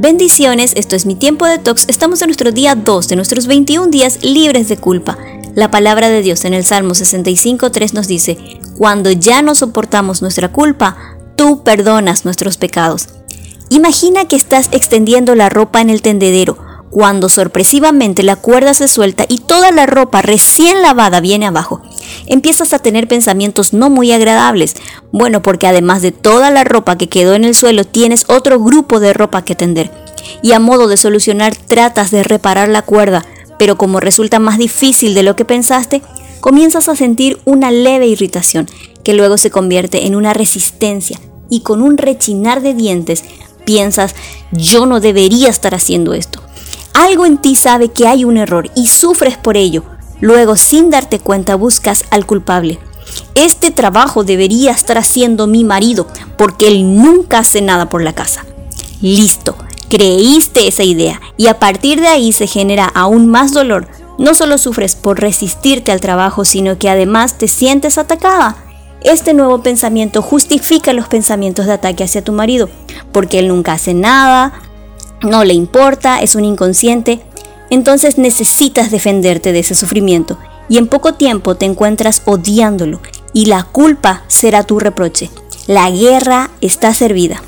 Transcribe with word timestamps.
Bendiciones, 0.00 0.74
esto 0.76 0.94
es 0.94 1.06
mi 1.06 1.16
tiempo 1.16 1.44
de 1.44 1.58
tox. 1.58 1.86
Estamos 1.88 2.22
en 2.22 2.28
nuestro 2.28 2.52
día 2.52 2.76
2 2.76 3.08
de 3.08 3.16
nuestros 3.16 3.48
21 3.48 3.88
días 3.88 4.22
libres 4.22 4.68
de 4.68 4.76
culpa. 4.76 5.18
La 5.56 5.72
palabra 5.72 6.08
de 6.08 6.22
Dios 6.22 6.44
en 6.44 6.54
el 6.54 6.64
Salmo 6.64 6.90
65.3 6.90 7.94
nos 7.94 8.06
dice, 8.06 8.38
Cuando 8.76 9.10
ya 9.10 9.42
no 9.42 9.56
soportamos 9.56 10.22
nuestra 10.22 10.52
culpa, 10.52 10.96
tú 11.34 11.64
perdonas 11.64 12.24
nuestros 12.24 12.58
pecados. 12.58 13.08
Imagina 13.70 14.26
que 14.26 14.36
estás 14.36 14.68
extendiendo 14.70 15.34
la 15.34 15.48
ropa 15.48 15.80
en 15.80 15.90
el 15.90 16.00
tendedero, 16.00 16.58
cuando 16.90 17.28
sorpresivamente 17.28 18.22
la 18.22 18.36
cuerda 18.36 18.74
se 18.74 18.88
suelta 18.88 19.26
y 19.28 19.38
toda 19.38 19.70
la 19.70 19.86
ropa 19.86 20.22
recién 20.22 20.82
lavada 20.82 21.20
viene 21.20 21.46
abajo. 21.46 21.82
Empiezas 22.26 22.72
a 22.72 22.78
tener 22.78 23.08
pensamientos 23.08 23.72
no 23.72 23.90
muy 23.90 24.12
agradables. 24.12 24.74
Bueno, 25.12 25.42
porque 25.42 25.66
además 25.66 26.02
de 26.02 26.12
toda 26.12 26.50
la 26.50 26.64
ropa 26.64 26.96
que 26.96 27.08
quedó 27.08 27.34
en 27.34 27.44
el 27.44 27.54
suelo, 27.54 27.84
tienes 27.84 28.24
otro 28.28 28.58
grupo 28.60 29.00
de 29.00 29.12
ropa 29.12 29.42
que 29.42 29.54
tender. 29.54 29.90
Y 30.42 30.52
a 30.52 30.60
modo 30.60 30.88
de 30.88 30.96
solucionar, 30.96 31.54
tratas 31.56 32.10
de 32.10 32.22
reparar 32.22 32.68
la 32.68 32.82
cuerda, 32.82 33.24
pero 33.58 33.76
como 33.76 34.00
resulta 34.00 34.38
más 34.38 34.58
difícil 34.58 35.14
de 35.14 35.22
lo 35.22 35.36
que 35.36 35.44
pensaste, 35.44 36.02
comienzas 36.40 36.88
a 36.88 36.96
sentir 36.96 37.38
una 37.44 37.70
leve 37.70 38.06
irritación, 38.06 38.68
que 39.02 39.14
luego 39.14 39.38
se 39.38 39.50
convierte 39.50 40.06
en 40.06 40.14
una 40.14 40.34
resistencia, 40.34 41.18
y 41.50 41.60
con 41.60 41.82
un 41.82 41.98
rechinar 41.98 42.60
de 42.60 42.74
dientes 42.74 43.24
piensas, 43.64 44.14
yo 44.52 44.86
no 44.86 45.00
debería 45.00 45.48
estar 45.48 45.74
haciendo 45.74 46.14
esto. 46.14 46.37
Algo 46.98 47.26
en 47.26 47.38
ti 47.38 47.54
sabe 47.54 47.90
que 47.90 48.08
hay 48.08 48.24
un 48.24 48.36
error 48.36 48.72
y 48.74 48.88
sufres 48.88 49.36
por 49.36 49.56
ello. 49.56 49.84
Luego, 50.20 50.56
sin 50.56 50.90
darte 50.90 51.20
cuenta, 51.20 51.54
buscas 51.54 52.04
al 52.10 52.26
culpable. 52.26 52.80
Este 53.36 53.70
trabajo 53.70 54.24
debería 54.24 54.72
estar 54.72 54.98
haciendo 54.98 55.46
mi 55.46 55.62
marido 55.62 56.08
porque 56.36 56.66
él 56.66 56.96
nunca 56.96 57.38
hace 57.38 57.62
nada 57.62 57.88
por 57.88 58.02
la 58.02 58.14
casa. 58.14 58.44
Listo, 59.00 59.54
creíste 59.88 60.66
esa 60.66 60.82
idea 60.82 61.20
y 61.36 61.46
a 61.46 61.60
partir 61.60 62.00
de 62.00 62.08
ahí 62.08 62.32
se 62.32 62.48
genera 62.48 62.86
aún 62.86 63.28
más 63.28 63.52
dolor. 63.52 63.86
No 64.18 64.34
solo 64.34 64.58
sufres 64.58 64.96
por 64.96 65.20
resistirte 65.20 65.92
al 65.92 66.00
trabajo, 66.00 66.44
sino 66.44 66.78
que 66.78 66.90
además 66.90 67.38
te 67.38 67.46
sientes 67.46 67.96
atacada. 67.96 68.56
Este 69.02 69.34
nuevo 69.34 69.62
pensamiento 69.62 70.20
justifica 70.20 70.92
los 70.92 71.06
pensamientos 71.06 71.66
de 71.66 71.74
ataque 71.74 72.02
hacia 72.02 72.24
tu 72.24 72.32
marido, 72.32 72.68
porque 73.12 73.38
él 73.38 73.46
nunca 73.46 73.74
hace 73.74 73.94
nada, 73.94 74.52
no 75.22 75.44
le 75.44 75.54
importa, 75.54 76.20
es 76.20 76.34
un 76.34 76.44
inconsciente, 76.44 77.20
entonces 77.70 78.18
necesitas 78.18 78.90
defenderte 78.90 79.52
de 79.52 79.60
ese 79.60 79.74
sufrimiento 79.74 80.38
y 80.68 80.78
en 80.78 80.86
poco 80.86 81.14
tiempo 81.14 81.56
te 81.56 81.66
encuentras 81.66 82.22
odiándolo 82.24 83.00
y 83.32 83.46
la 83.46 83.64
culpa 83.64 84.24
será 84.28 84.62
tu 84.62 84.78
reproche. 84.78 85.30
La 85.66 85.90
guerra 85.90 86.50
está 86.60 86.94
servida. 86.94 87.42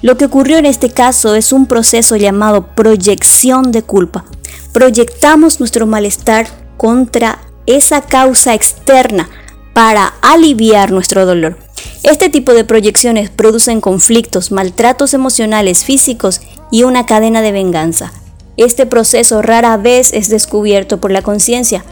Lo 0.00 0.16
que 0.16 0.24
ocurrió 0.24 0.58
en 0.58 0.66
este 0.66 0.90
caso 0.90 1.34
es 1.34 1.52
un 1.52 1.66
proceso 1.66 2.16
llamado 2.16 2.74
proyección 2.74 3.72
de 3.72 3.82
culpa. 3.82 4.24
Proyectamos 4.72 5.60
nuestro 5.60 5.86
malestar 5.86 6.46
contra 6.76 7.40
esa 7.66 8.00
causa 8.02 8.54
externa 8.54 9.28
para 9.72 10.14
aliviar 10.22 10.90
nuestro 10.90 11.24
dolor. 11.24 11.56
Este 12.02 12.28
tipo 12.28 12.52
de 12.52 12.64
proyecciones 12.64 13.30
producen 13.30 13.80
conflictos, 13.80 14.50
maltratos 14.50 15.14
emocionales, 15.14 15.84
físicos 15.84 16.40
y 16.72 16.82
una 16.82 17.06
cadena 17.06 17.42
de 17.42 17.52
venganza. 17.52 18.12
Este 18.56 18.86
proceso 18.86 19.42
rara 19.42 19.76
vez 19.76 20.12
es 20.12 20.28
descubierto 20.28 20.98
por 20.98 21.12
la 21.12 21.22
conciencia, 21.22 21.84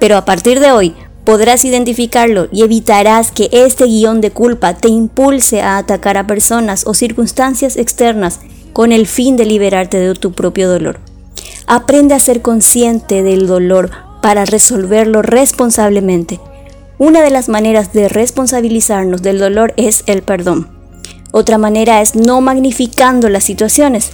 pero 0.00 0.16
a 0.16 0.24
partir 0.24 0.60
de 0.60 0.72
hoy 0.72 0.94
podrás 1.24 1.66
identificarlo 1.66 2.48
y 2.50 2.62
evitarás 2.62 3.30
que 3.30 3.50
este 3.52 3.84
guion 3.84 4.22
de 4.22 4.30
culpa 4.30 4.72
te 4.72 4.88
impulse 4.88 5.60
a 5.60 5.76
atacar 5.76 6.16
a 6.16 6.26
personas 6.26 6.86
o 6.86 6.94
circunstancias 6.94 7.76
externas 7.76 8.40
con 8.72 8.92
el 8.92 9.06
fin 9.06 9.36
de 9.36 9.44
liberarte 9.44 9.98
de 9.98 10.14
tu 10.14 10.32
propio 10.32 10.70
dolor. 10.70 11.00
Aprende 11.66 12.14
a 12.14 12.18
ser 12.18 12.40
consciente 12.40 13.22
del 13.22 13.46
dolor 13.46 13.90
para 14.22 14.44
resolverlo 14.44 15.20
responsablemente. 15.20 16.40
Una 16.96 17.22
de 17.22 17.30
las 17.30 17.48
maneras 17.48 17.92
de 17.92 18.08
responsabilizarnos 18.08 19.20
del 19.20 19.38
dolor 19.38 19.74
es 19.76 20.04
el 20.06 20.22
perdón. 20.22 20.68
Otra 21.30 21.58
manera 21.58 22.00
es 22.00 22.14
no 22.14 22.40
magnificando 22.40 23.28
las 23.28 23.44
situaciones. 23.44 24.12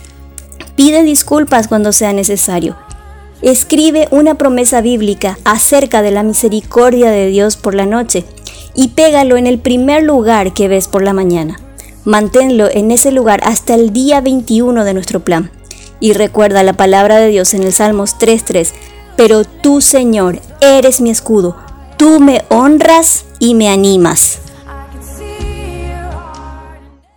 Pide 0.77 1.03
disculpas 1.03 1.69
cuando 1.69 1.93
sea 1.93 2.13
necesario. 2.13 2.77
Escribe 3.43 4.09
una 4.11 4.37
promesa 4.37 4.81
bíblica 4.81 5.39
acerca 5.45 6.03
de 6.03 6.11
la 6.11 6.23
misericordia 6.23 7.11
de 7.11 7.29
Dios 7.29 7.57
por 7.57 7.75
la 7.75 7.87
noche 7.87 8.25
y 8.75 8.89
pégalo 8.89 9.37
en 9.37 9.47
el 9.47 9.59
primer 9.59 10.03
lugar 10.03 10.53
que 10.53 10.67
ves 10.69 10.89
por 10.89 11.03
la 11.03 11.13
mañana. 11.13 11.61
Manténlo 12.05 12.69
en 12.71 12.91
ese 12.91 13.13
lugar 13.13 13.41
hasta 13.45 13.75
el 13.75 13.93
día 13.93 14.21
21 14.21 14.85
de 14.85 14.95
nuestro 14.95 15.21
plan. 15.21 15.51
Y 16.01 16.13
recuerda 16.13 16.63
la 16.63 16.73
palabra 16.73 17.17
de 17.19 17.29
Dios 17.29 17.55
en 17.55 17.63
el 17.63 17.73
Salmos 17.73 18.17
3.3. 18.19 18.73
Pero 19.17 19.45
tú, 19.45 19.81
Señor, 19.81 20.41
eres 20.61 21.01
mi 21.01 21.11
escudo. 21.11 21.57
Tú 21.97 22.19
me 22.21 22.45
honras 22.49 23.25
y 23.39 23.55
me 23.55 23.69
animas. 23.69 24.41